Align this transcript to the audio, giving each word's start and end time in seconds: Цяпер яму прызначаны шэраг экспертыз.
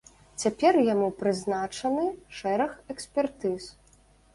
Цяпер 0.43 0.79
яму 0.93 1.11
прызначаны 1.21 2.09
шэраг 2.41 2.71
экспертыз. 2.97 3.75